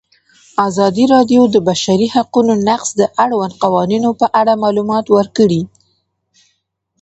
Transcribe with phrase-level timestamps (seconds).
[0.67, 5.61] ازادي راډیو د د بشري حقونو نقض د اړونده قوانینو په اړه معلومات ورکړي.